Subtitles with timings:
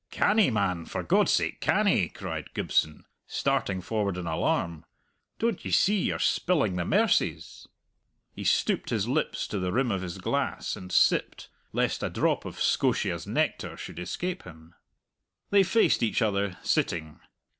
[0.09, 4.83] "Canny, man, for God's sake canny!" cried Gibson, starting forward in alarm.
[5.37, 7.67] "Don't ye see you're spilling the mercies?"
[8.33, 12.45] He stooped his lips to the rim of his glass, and sipped, lest a drop
[12.45, 14.73] of Scotia's nectar should escape him.
[15.51, 17.19] They faced each other, sitting.